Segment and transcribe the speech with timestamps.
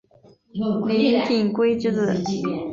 [0.87, 2.19] 林廷圭之子。